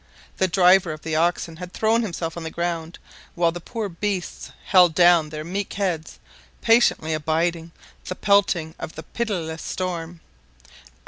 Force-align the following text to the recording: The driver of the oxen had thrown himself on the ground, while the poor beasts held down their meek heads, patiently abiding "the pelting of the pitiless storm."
The 0.37 0.47
driver 0.47 0.91
of 0.93 1.03
the 1.03 1.15
oxen 1.15 1.57
had 1.57 1.73
thrown 1.73 2.01
himself 2.01 2.35
on 2.35 2.41
the 2.43 2.49
ground, 2.49 2.97
while 3.35 3.51
the 3.51 3.61
poor 3.61 3.87
beasts 3.87 4.51
held 4.65 4.95
down 4.95 5.29
their 5.29 5.43
meek 5.43 5.73
heads, 5.73 6.17
patiently 6.61 7.13
abiding 7.13 7.71
"the 8.05 8.15
pelting 8.15 8.73
of 8.79 8.95
the 8.95 9.03
pitiless 9.03 9.61
storm." 9.61 10.21